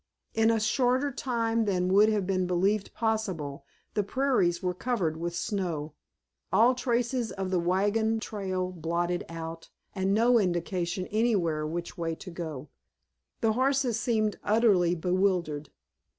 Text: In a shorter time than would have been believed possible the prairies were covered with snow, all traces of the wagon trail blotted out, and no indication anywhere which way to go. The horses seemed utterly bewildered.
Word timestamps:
In 0.33 0.49
a 0.49 0.59
shorter 0.59 1.11
time 1.11 1.65
than 1.65 1.87
would 1.93 2.09
have 2.09 2.25
been 2.25 2.47
believed 2.47 2.91
possible 2.95 3.67
the 3.93 4.01
prairies 4.01 4.63
were 4.63 4.73
covered 4.73 5.15
with 5.15 5.35
snow, 5.35 5.93
all 6.51 6.73
traces 6.73 7.31
of 7.31 7.51
the 7.51 7.59
wagon 7.59 8.19
trail 8.19 8.71
blotted 8.71 9.23
out, 9.29 9.69
and 9.93 10.11
no 10.11 10.39
indication 10.39 11.05
anywhere 11.11 11.67
which 11.67 11.99
way 11.99 12.15
to 12.15 12.31
go. 12.31 12.69
The 13.41 13.53
horses 13.53 13.99
seemed 13.99 14.39
utterly 14.43 14.95
bewildered. 14.95 15.69